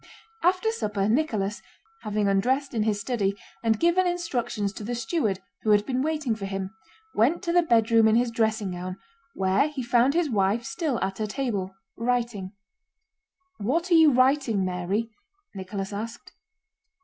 [0.41, 1.61] After supper Nicholas,
[2.01, 6.33] having undressed in his study and given instructions to the steward who had been waiting
[6.35, 6.71] for him,
[7.13, 8.97] went to the bedroom in his dressing gown,
[9.35, 12.51] where he found his wife still at her table, writing.
[13.59, 15.11] "What are you writing, Mary?"
[15.53, 16.31] Nicholas asked.